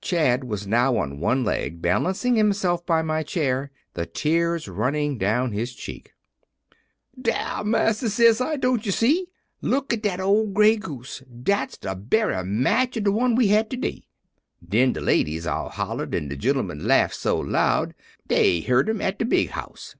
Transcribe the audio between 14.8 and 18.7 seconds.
de ladies all hollered, an' de gemmen laughed so loud dey